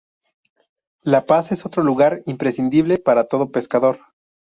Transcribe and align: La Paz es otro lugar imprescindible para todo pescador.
La 1.03 1.27
Paz 1.27 1.51
es 1.51 1.63
otro 1.63 1.83
lugar 1.83 2.23
imprescindible 2.25 2.97
para 2.97 3.25
todo 3.25 3.51
pescador. 3.51 3.99